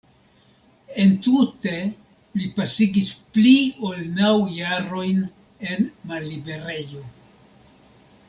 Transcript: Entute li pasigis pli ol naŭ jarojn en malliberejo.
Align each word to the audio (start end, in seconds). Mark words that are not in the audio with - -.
Entute 1.01 1.73
li 2.39 2.47
pasigis 2.55 3.11
pli 3.37 3.53
ol 3.89 4.01
naŭ 4.19 4.33
jarojn 4.55 5.21
en 5.73 5.87
malliberejo. 6.13 7.05